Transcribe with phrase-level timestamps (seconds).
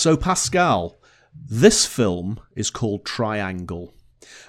[0.00, 0.98] So, Pascal,
[1.34, 3.92] this film is called Triangle,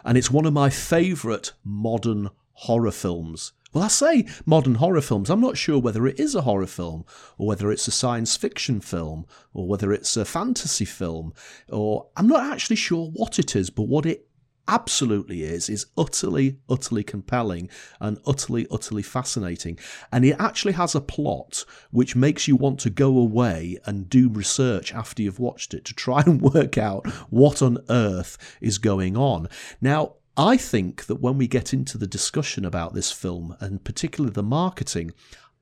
[0.06, 3.52] and it's one of my favourite modern horror films.
[3.74, 5.30] Well, I say modern horror films.
[5.30, 7.04] I'm not sure whether it is a horror film,
[7.38, 11.34] or whether it's a science fiction film, or whether it's a fantasy film,
[11.68, 14.30] or I'm not actually sure what it is, but what it
[14.68, 17.70] absolutely is, is utterly, utterly compelling
[18.00, 19.78] and utterly, utterly fascinating.
[20.12, 24.30] And it actually has a plot which makes you want to go away and do
[24.30, 29.18] research after you've watched it to try and work out what on earth is going
[29.18, 29.48] on.
[29.82, 34.34] Now, I think that when we get into the discussion about this film, and particularly
[34.34, 35.12] the marketing,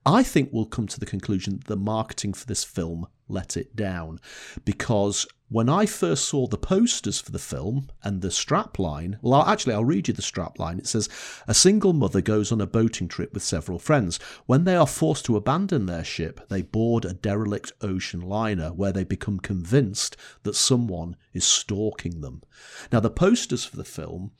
[0.05, 3.75] I think we'll come to the conclusion that the marketing for this film let it
[3.75, 4.19] down.
[4.65, 9.73] Because when I first saw the posters for the film and the strapline, well, actually,
[9.73, 10.78] I'll read you the strapline.
[10.78, 11.09] It says
[11.47, 14.20] A single mother goes on a boating trip with several friends.
[14.45, 18.92] When they are forced to abandon their ship, they board a derelict ocean liner where
[18.92, 22.44] they become convinced that someone is stalking them.
[22.92, 24.31] Now, the posters for the film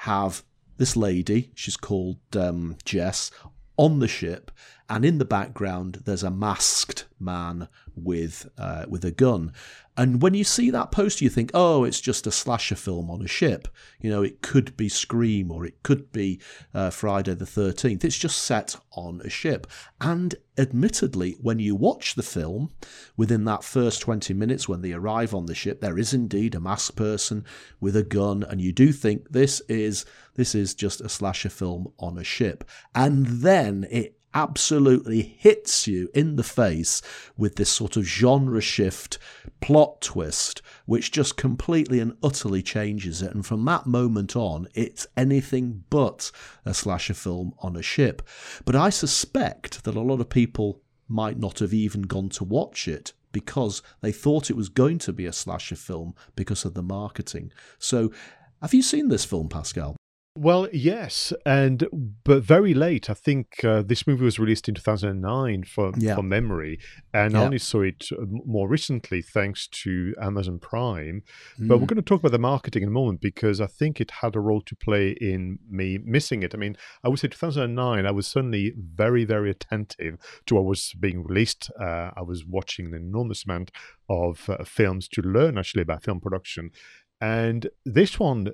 [0.00, 0.42] have
[0.78, 3.30] this lady, she's called um, Jess,
[3.76, 4.50] on the ship,
[4.88, 9.52] and in the background there's a masked man with uh, with a gun.
[9.98, 13.22] And when you see that poster, you think, oh, it's just a slasher film on
[13.22, 13.66] a ship.
[13.98, 16.38] You know, it could be Scream or it could be
[16.74, 18.04] uh, Friday the 13th.
[18.04, 19.66] It's just set on a ship.
[19.98, 22.72] And admittedly, when you watch the film,
[23.16, 26.60] within that first 20 minutes when they arrive on the ship, there is indeed a
[26.60, 27.46] masked person
[27.80, 28.42] with a gun.
[28.42, 30.04] And you do think this is
[30.34, 32.64] this is just a slasher film on a ship.
[32.94, 37.00] And then it absolutely hits you in the face
[37.38, 39.16] with this sort of genre shift
[39.62, 43.34] plot twist, which just completely and utterly changes it.
[43.34, 46.30] And from that moment on, it's anything but
[46.66, 48.20] a slasher film on a ship.
[48.66, 52.86] But I suspect that a lot of people might not have even gone to watch
[52.86, 56.82] it because they thought it was going to be a slasher film because of the
[56.82, 57.52] marketing.
[57.78, 58.12] So,
[58.60, 59.96] have you seen this film, Pascal?
[60.36, 61.88] Well, yes, and
[62.22, 63.08] but very late.
[63.08, 66.14] I think uh, this movie was released in 2009 for yeah.
[66.14, 66.78] for memory,
[67.14, 67.40] and yeah.
[67.40, 71.22] I only saw it uh, more recently thanks to Amazon Prime.
[71.58, 71.68] Mm.
[71.68, 71.88] But we're mm.
[71.88, 74.40] going to talk about the marketing in a moment because I think it had a
[74.40, 76.54] role to play in me missing it.
[76.54, 78.04] I mean, I would say 2009.
[78.04, 81.70] I was suddenly very very attentive to what was being released.
[81.80, 83.70] Uh, I was watching an enormous amount
[84.10, 86.72] of uh, films to learn actually about film production
[87.20, 88.52] and this one,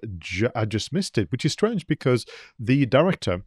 [0.55, 2.27] I just missed it, which is strange because
[2.59, 3.43] the director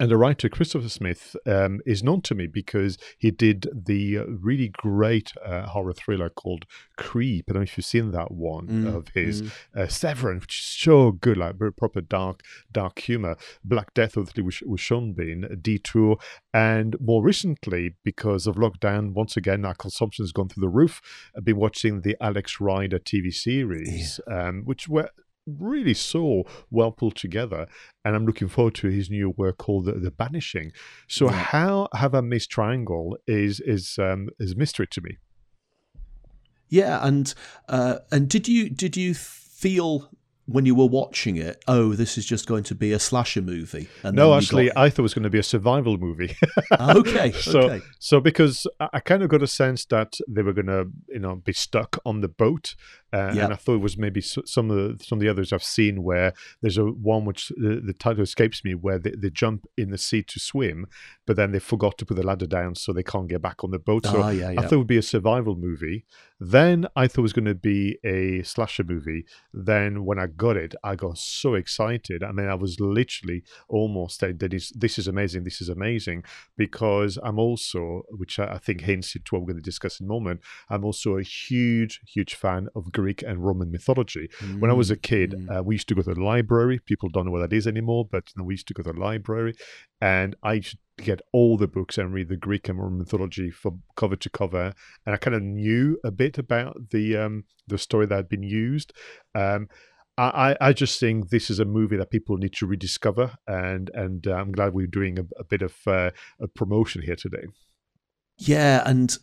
[0.00, 4.68] and the writer Christopher Smith um, is known to me because he did the really
[4.68, 6.66] great uh, horror thriller called
[6.96, 7.46] Creep.
[7.48, 9.42] I don't know if you've seen that one mm, of his.
[9.42, 9.52] Mm.
[9.76, 13.36] Uh, Severance, which is so good, like proper dark, dark humor.
[13.64, 16.18] Black Death, obviously, with, with Sean Bean, Detour,
[16.54, 21.00] and more recently, because of lockdown, once again, our consumption has gone through the roof.
[21.36, 24.48] I've been watching the Alex Rider TV series, yeah.
[24.48, 25.10] um, which were
[25.58, 27.66] really so well pulled together
[28.04, 30.72] and i'm looking forward to his new work called the, the banishing
[31.06, 31.32] so yeah.
[31.32, 35.16] how have i missed triangle is is um is a mystery to me
[36.68, 37.34] yeah and
[37.68, 40.10] uh and did you did you feel
[40.48, 43.86] when you were watching it, oh, this is just going to be a slasher movie.
[44.02, 44.78] And no, actually, got...
[44.78, 46.34] I thought it was going to be a survival movie.
[46.80, 47.84] okay, so okay.
[47.98, 51.36] so because I kind of got a sense that they were going to, you know,
[51.36, 52.74] be stuck on the boat,
[53.12, 53.44] uh, yep.
[53.44, 56.02] and I thought it was maybe some of the some of the others I've seen
[56.02, 59.90] where there's a one which the, the title escapes me where they, they jump in
[59.90, 60.86] the sea to swim,
[61.26, 63.70] but then they forgot to put the ladder down so they can't get back on
[63.70, 64.06] the boat.
[64.06, 64.60] So oh, yeah, yeah.
[64.60, 66.04] I thought it would be a survival movie.
[66.40, 69.24] Then I thought it was going to be a slasher movie.
[69.52, 72.22] Then when I got it, I got so excited.
[72.22, 76.22] I mean, I was literally almost saying this is amazing, this is amazing,
[76.56, 80.08] because I'm also, which I think hints to what we're going to discuss in a
[80.08, 80.40] moment,
[80.70, 84.28] I'm also a huge, huge fan of Greek and Roman mythology.
[84.40, 85.56] Mm, when I was a kid, mm.
[85.56, 86.80] uh, we used to go to the library.
[86.84, 88.92] People don't know what that is anymore, but you know, we used to go to
[88.92, 89.54] the library,
[90.00, 93.50] and I used to get all the books and read the Greek and Roman mythology
[93.50, 94.72] from cover to cover,
[95.06, 98.42] and I kind of knew a bit about the um, the story that had been
[98.42, 98.92] used.
[99.34, 99.68] Um,
[100.20, 104.26] I, I just think this is a movie that people need to rediscover, and and
[104.26, 106.10] uh, I'm glad we're doing a, a bit of uh,
[106.40, 107.46] a promotion here today.
[108.38, 109.16] Yeah, and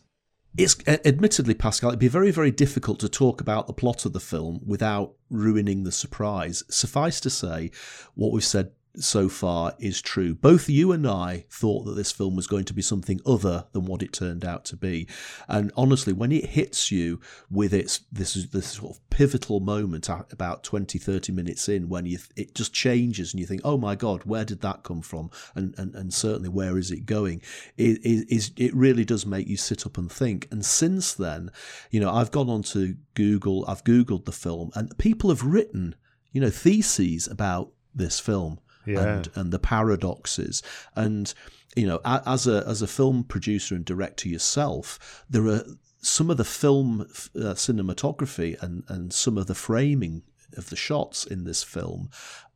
[0.56, 4.12] it's uh, admittedly, Pascal, it'd be very, very difficult to talk about the plot of
[4.12, 6.62] the film without ruining the surprise.
[6.68, 7.70] Suffice to say,
[8.14, 10.34] what we've said so far is true.
[10.34, 13.84] Both you and I thought that this film was going to be something other than
[13.84, 15.06] what it turned out to be.
[15.48, 17.20] And honestly, when it hits you
[17.50, 22.18] with its this this sort of pivotal moment about 20 30 minutes in when you
[22.36, 25.74] it just changes and you think, "Oh my god, where did that come from?" and
[25.78, 27.42] and, and certainly where is it going?
[27.76, 30.48] It is it really does make you sit up and think.
[30.50, 31.50] And since then,
[31.90, 35.94] you know, I've gone on to Google, I've googled the film and people have written,
[36.32, 39.00] you know, theses about this film yeah.
[39.00, 40.62] and and the paradoxes
[40.94, 41.34] and
[41.74, 45.64] you know as a as a film producer and director yourself there are
[46.00, 50.22] some of the film uh, cinematography and and some of the framing
[50.56, 52.08] of the shots in this film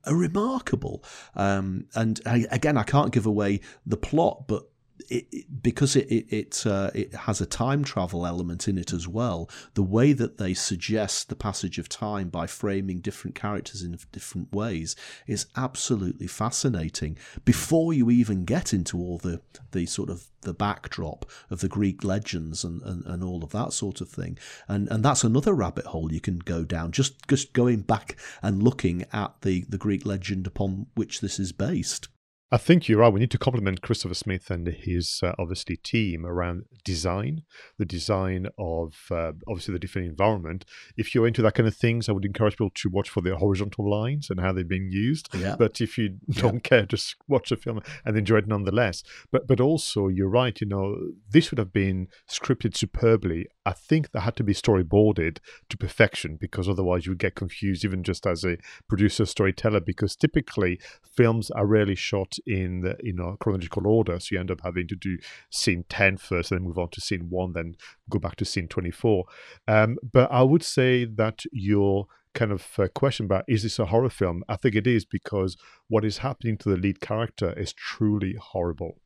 [0.05, 1.05] are remarkable
[1.35, 4.65] um, and I, again I can't give away the plot but
[5.09, 9.07] it, it, because it it uh, it, has a time travel element in it as
[9.09, 9.49] well.
[9.75, 14.53] The way that they suggest the passage of time by framing different characters in different
[14.53, 17.19] ways is absolutely fascinating.
[17.45, 19.41] Before you even get into all the
[19.73, 23.73] the sort of the backdrop of the Greek legends and, and, and all of that
[23.73, 24.39] sort of thing,
[24.69, 26.93] and and that's another rabbit hole you can go down.
[26.93, 31.53] Just just going back and looking at the the Greek legend upon which this is
[31.53, 32.09] based.
[32.53, 33.13] I think you're right.
[33.13, 37.43] We need to compliment Christopher Smith and his uh, obviously team around design,
[37.79, 40.65] the design of uh, obviously the different environment.
[40.97, 43.37] If you're into that kind of things, I would encourage people to watch for the
[43.37, 45.33] horizontal lines and how they're being used.
[45.33, 45.55] Yeah.
[45.57, 46.61] But if you don't yeah.
[46.65, 49.05] care, just watch the film and enjoy it nonetheless.
[49.31, 50.61] But but also, you're right.
[50.61, 50.97] You know,
[51.31, 53.47] this would have been scripted superbly.
[53.67, 57.85] I think that had to be storyboarded to perfection because otherwise you would get confused,
[57.85, 58.57] even just as a
[58.89, 59.81] producer storyteller.
[59.81, 64.51] Because typically films are rarely shot in the you know chronological order, so you end
[64.51, 65.19] up having to do
[65.51, 67.77] scene 10 first, then move on to scene one, then
[68.09, 69.25] go back to scene 24.
[69.69, 73.87] Um, but I would say that your kind of uh, question about is this a
[73.87, 74.43] horror film?
[74.49, 75.57] I think it is because
[75.89, 79.01] what is happening to the lead character is truly horrible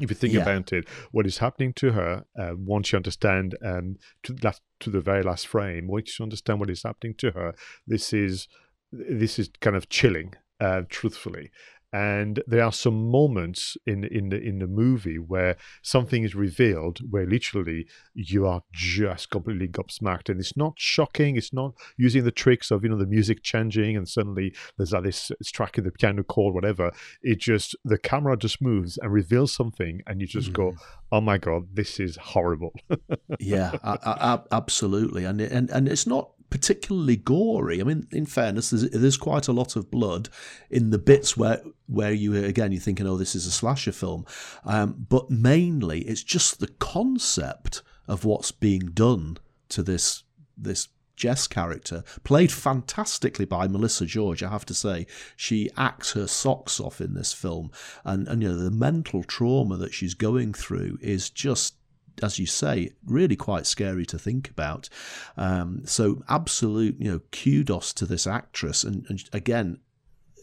[0.00, 0.40] if you think yeah.
[0.40, 4.90] about it, what is happening to her uh, once you understand um, to that to
[4.90, 7.54] the very last frame, once you understand what is happening to her,
[7.86, 8.48] this is
[8.90, 11.50] this is kind of chilling, uh, truthfully
[11.92, 17.00] and there are some moments in in the in the movie where something is revealed
[17.10, 20.28] where literally you are just completely gobsmacked.
[20.30, 23.96] And it's not shocking it's not using the tricks of you know the music changing
[23.96, 26.92] and suddenly there's like this striking the piano chord whatever.
[27.22, 30.70] It just the camera just moves and reveals something and you just mm-hmm.
[30.70, 30.76] go
[31.10, 32.72] oh my god this is horrible.
[33.38, 35.24] Yeah I, I, absolutely.
[35.24, 37.80] And and and it's not particularly gory.
[37.80, 40.28] I mean, in fairness, there's, there's, quite a lot of blood
[40.68, 44.26] in the bits where where you again you're thinking, oh, this is a slasher film,
[44.66, 49.38] um, but mainly it's just the concept of what's being done
[49.70, 55.06] to this this Jess character, played fantastically by Melissa George, I have to say.
[55.36, 57.70] She acts her socks off in this film,
[58.04, 61.76] and and you know the mental trauma that she's going through is just
[62.22, 64.88] as you say, really quite scary to think about.
[65.36, 68.84] Um, so, absolute, you know, kudos to this actress.
[68.84, 69.78] And, and again,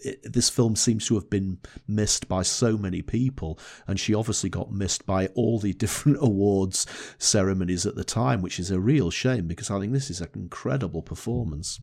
[0.03, 4.49] it, this film seems to have been missed by so many people, and she obviously
[4.49, 6.85] got missed by all the different awards
[7.17, 10.29] ceremonies at the time, which is a real shame because I think this is an
[10.35, 11.79] incredible performance.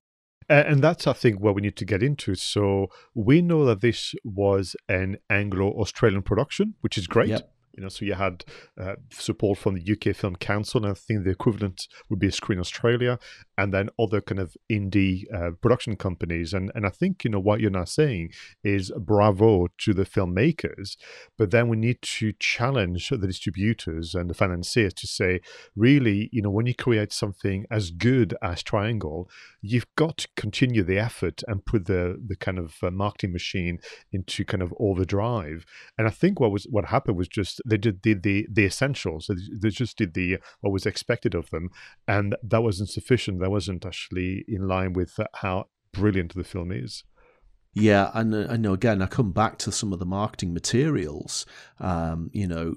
[0.49, 2.37] And that's, I think, what we need to get into.
[2.37, 7.31] So we know that this was an Anglo Australian production, which is great.
[7.31, 7.51] Yep.
[7.77, 8.45] You know, so you had
[8.81, 12.59] uh, support from the UK Film Council, and I think the equivalent would be Screen
[12.59, 13.19] Australia,
[13.59, 16.53] and then other kind of indie uh, production companies.
[16.55, 18.31] And and I think you know what you're now saying
[18.65, 20.97] is bravo to the filmmakers,
[21.37, 25.41] but then we need to challenge the distributors and the financiers to say,
[25.75, 29.29] really, you know, when you create something as good as Triangle,
[29.61, 33.79] you've got to continue the effort and put the the kind of uh, marketing machine
[34.13, 35.65] into kind of overdrive.
[35.99, 39.31] And I think what was what happened was just they did, did the the essentials.
[39.53, 41.71] They just did the what was expected of them,
[42.07, 43.41] and that wasn't sufficient.
[43.41, 47.05] That wasn't actually in line with how brilliant the film is.
[47.75, 49.03] Yeah, and uh, I know again.
[49.03, 51.45] I come back to some of the marketing materials.
[51.79, 52.77] Um, you know,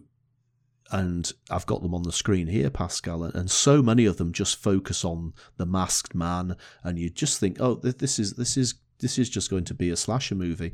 [0.91, 4.57] and I've got them on the screen here, Pascal, and so many of them just
[4.57, 9.17] focus on the masked man, and you just think, oh, this is this is this
[9.17, 10.71] is just going to be a slasher movie.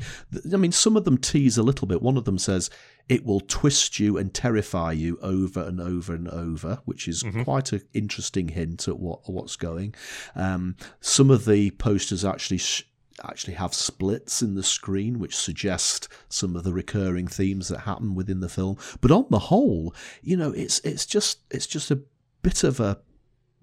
[0.51, 2.01] I mean, some of them tease a little bit.
[2.01, 2.70] One of them says
[3.08, 7.44] it will twist you and terrify you over and over and over, which is mm-hmm.
[7.44, 9.96] quite an interesting hint at what what's going.
[10.36, 12.58] Um, some of the posters actually.
[12.58, 12.84] Sh-
[13.24, 18.13] actually have splits in the screen which suggest some of the recurring themes that happen
[18.13, 18.77] within the film.
[19.00, 22.01] But on the whole, you know, it's it's just it's just a
[22.41, 23.00] bit of a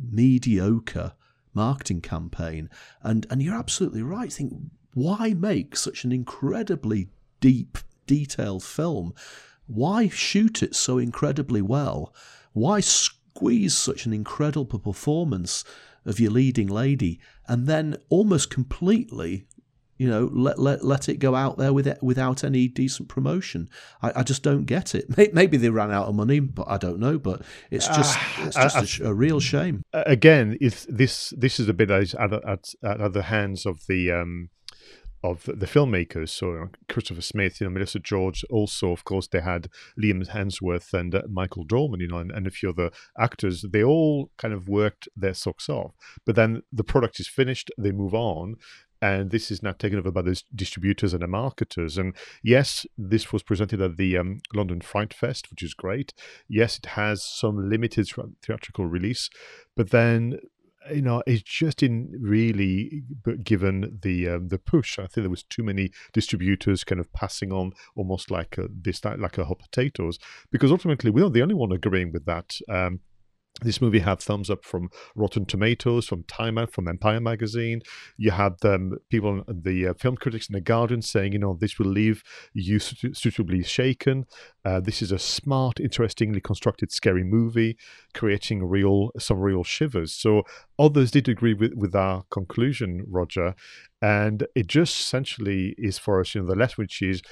[0.00, 1.12] mediocre
[1.54, 2.68] marketing campaign.
[3.02, 4.32] And and you're absolutely right.
[4.32, 4.52] think
[4.94, 7.08] why make such an incredibly
[7.40, 9.14] deep, detailed film?
[9.66, 12.14] Why shoot it so incredibly well?
[12.52, 15.64] Why squeeze such an incredible performance
[16.04, 19.46] of your leading lady and then almost completely
[20.02, 23.68] you know let let let it go out there with it, without any decent promotion
[24.02, 26.98] I, I just don't get it maybe they ran out of money but i don't
[26.98, 31.60] know but it's just uh, it's just a, a, real shame again if this this
[31.60, 34.50] is a bit at, at, at other hands of the um
[35.24, 36.30] of the filmmakers.
[36.30, 38.44] So Christopher Smith, you know, Melissa George.
[38.50, 42.46] Also, of course, they had Liam Hemsworth and uh, Michael Dorman, you know, and, and,
[42.46, 43.64] a few other actors.
[43.72, 45.94] They all kind of worked their socks off.
[46.26, 47.70] But then the product is finished.
[47.78, 48.56] They move on.
[49.02, 51.98] And this is now taken over by the distributors and the marketers.
[51.98, 56.14] And yes, this was presented at the um, London Fright Fest, which is great.
[56.48, 58.08] Yes, it has some limited
[58.42, 59.28] theatrical release,
[59.76, 60.38] but then
[60.90, 63.02] you know, it's just didn't really
[63.44, 64.98] given the um, the push.
[64.98, 69.04] I think there was too many distributors kind of passing on almost like a, this
[69.04, 70.18] like a hot potatoes
[70.50, 72.56] because ultimately we're not the only one agreeing with that.
[72.68, 73.00] Um,
[73.60, 77.82] this movie had thumbs up from Rotten Tomatoes, from Time Out, from Empire Magazine.
[78.16, 81.78] You had um, people, the uh, film critics in The Guardian saying, you know, this
[81.78, 82.22] will leave
[82.54, 84.24] you suitably shaken.
[84.64, 87.76] Uh, this is a smart, interestingly constructed, scary movie,
[88.14, 90.12] creating real some real shivers.
[90.12, 90.42] So
[90.78, 93.54] others did agree with, with our conclusion, Roger.
[94.00, 97.22] And it just essentially is for us, you know, the lesson which is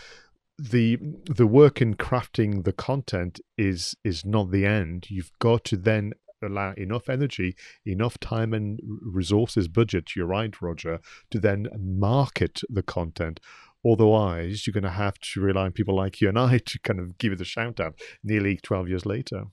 [0.60, 5.06] the the work in crafting the content is is not the end.
[5.08, 6.12] You've got to then
[6.42, 10.14] allow enough energy, enough time and resources, budget.
[10.14, 11.00] You're right, Roger,
[11.30, 13.40] to then market the content.
[13.86, 17.00] Otherwise, you're going to have to rely on people like you and I to kind
[17.00, 17.98] of give it a shout out.
[18.22, 19.44] Nearly twelve years later.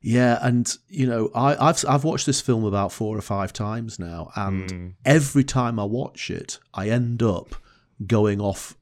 [0.00, 3.98] Yeah, and you know, I, have I've watched this film about four or five times
[3.98, 4.94] now, and mm.
[5.04, 7.56] every time I watch it, I end up
[8.06, 8.77] going off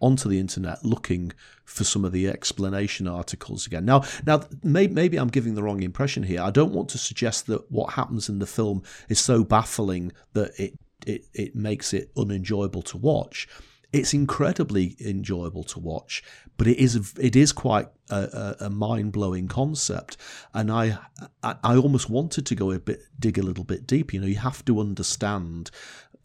[0.00, 1.32] onto the internet looking
[1.64, 3.84] for some of the explanation articles again.
[3.84, 6.40] Now, now maybe, I'm giving the wrong impression here.
[6.40, 10.58] I don't want to suggest that what happens in the film is so baffling that
[10.58, 13.48] it it, it makes it unenjoyable to watch.
[13.92, 16.22] It's incredibly enjoyable to watch,
[16.58, 20.18] but it is it is quite a, a, mind blowing concept,
[20.52, 20.98] and I,
[21.42, 24.12] I I almost wanted to go a bit dig a little bit deep.
[24.12, 25.70] You know, you have to understand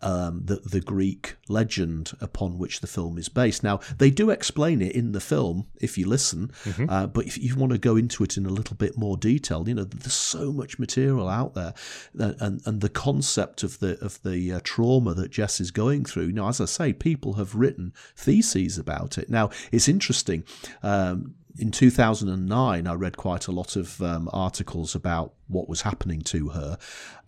[0.04, 3.64] um, the, the Greek legend upon which the film is based.
[3.64, 6.90] Now, they do explain it in the film if you listen, mm-hmm.
[6.90, 9.68] uh, but if you want to go into it in a little bit more detail,
[9.68, 11.74] you know, there's so much material out there,
[12.20, 16.04] uh, and and the concept of the of the uh, trauma that Jess is going
[16.06, 16.32] through.
[16.32, 19.30] Now, as I say, people have written theses about it.
[19.30, 20.44] Now, it's interesting.
[20.82, 26.22] Um, in 2009, I read quite a lot of um, articles about what was happening
[26.22, 26.78] to her.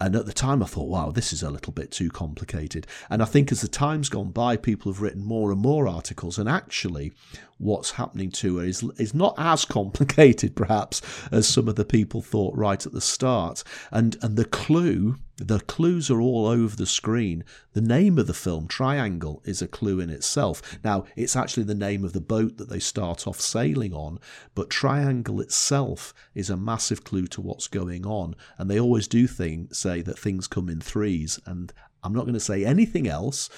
[0.02, 2.86] And at the time, I thought, wow, this is a little bit too complicated.
[3.10, 6.38] And I think as the time's gone by, people have written more and more articles.
[6.38, 7.14] And actually,
[7.58, 11.02] what's happening to her is, is not as complicated, perhaps,
[11.32, 13.64] as some of the people thought right at the start.
[13.92, 17.44] And, and the clue the clues are all over the screen.
[17.74, 20.80] The name of the film, Triangle, is a clue in itself.
[20.82, 24.20] Now, it's actually the name of the boat that they start off sailing on,
[24.54, 28.15] but Triangle itself is a massive clue to what's going on.
[28.58, 31.40] And they always do thing, say that things come in threes.
[31.46, 33.50] And I'm not going to say anything else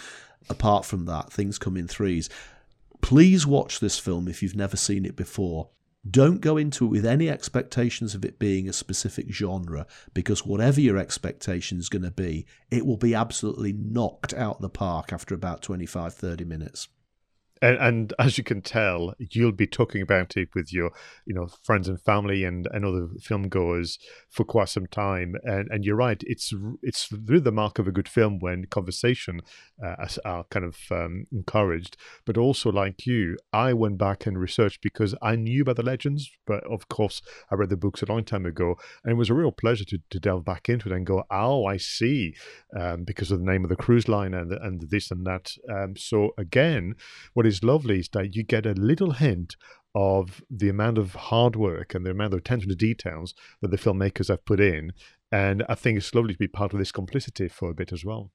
[0.50, 1.32] apart from that.
[1.32, 2.30] Things come in threes.
[3.02, 5.70] Please watch this film if you've never seen it before.
[6.10, 10.80] Don't go into it with any expectations of it being a specific genre because whatever
[10.80, 15.36] your expectation is going to be, it will be absolutely knocked out the park after
[15.36, 16.88] about 25 30 minutes
[17.62, 20.92] and, and, as you can tell, you'll be talking about it with your,
[21.26, 23.98] you know, friends and family and, and other film goers
[24.30, 25.36] for quite some time.
[25.44, 29.42] And and you're right, it's it's really the mark of a good film when conversation
[29.84, 31.98] uh, are kind of um, encouraged.
[32.26, 36.30] But also, like you, I went back and researched because I knew about the legends,
[36.46, 37.22] but of course,
[37.52, 40.00] I read the books a long time ago, and it was a real pleasure to,
[40.10, 42.36] to delve back into it and go, oh, I see,
[42.78, 45.52] um, because of the name of the cruise line and and this and that.
[45.70, 46.96] Um, so again,
[47.34, 49.56] what is lovely is that you get a little hint
[49.96, 53.78] of the amount of hard work and the amount of attention to details that the
[53.78, 54.94] filmmakers have put in.
[55.32, 58.06] And I think it's lovely to be part of this complicity for a bit as
[58.06, 58.32] well.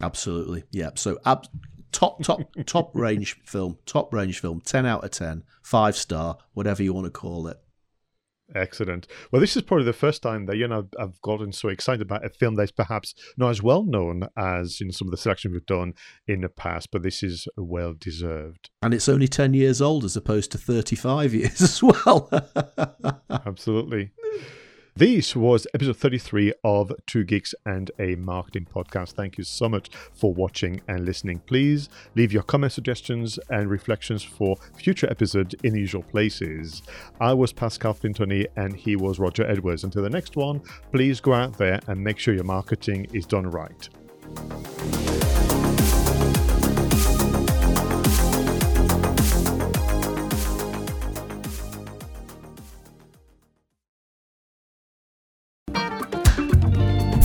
[0.00, 0.64] Absolutely.
[0.70, 0.90] Yeah.
[0.94, 1.46] So ab-
[1.92, 6.82] top, top, top range film, top range film, 10 out of 10, five star, whatever
[6.82, 7.58] you want to call it.
[8.54, 9.06] Excellent.
[9.30, 12.24] Well, this is probably the first time that you know I've gotten so excited about
[12.24, 15.52] a film that's perhaps not as well known as you know some of the selections
[15.52, 15.94] we've done
[16.26, 18.70] in the past, but this is well deserved.
[18.82, 22.30] And it's only ten years old as opposed to thirty-five years as well.
[23.30, 24.12] Absolutely.
[24.94, 29.12] This was episode 33 of Two Geeks and a Marketing Podcast.
[29.12, 31.38] Thank you so much for watching and listening.
[31.46, 36.82] Please leave your comments, suggestions and reflections for future episodes in the usual places.
[37.22, 39.82] I was Pascal Fintoni and he was Roger Edwards.
[39.82, 40.60] Until the next one,
[40.92, 43.88] please go out there and make sure your marketing is done right.